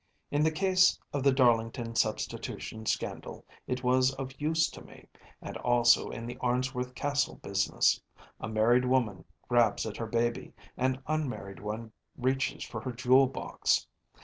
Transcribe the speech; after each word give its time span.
In 0.31 0.41
the 0.41 0.49
case 0.49 0.97
of 1.13 1.21
the 1.21 1.31
Darlington 1.31 1.93
Substitution 1.93 2.87
Scandal 2.87 3.45
it 3.67 3.83
was 3.83 4.11
of 4.15 4.41
use 4.41 4.67
to 4.71 4.81
me, 4.83 5.07
and 5.43 5.55
also 5.57 6.09
in 6.09 6.25
the 6.25 6.37
Arnsworth 6.41 6.95
Castle 6.95 7.35
business. 7.35 8.01
A 8.39 8.49
married 8.49 8.85
woman 8.85 9.25
grabs 9.47 9.85
at 9.85 9.97
her 9.97 10.07
baby; 10.07 10.53
an 10.75 11.03
unmarried 11.05 11.59
one 11.59 11.91
reaches 12.17 12.63
for 12.63 12.81
her 12.81 12.91
jewel 12.91 13.27
box. 13.27 13.85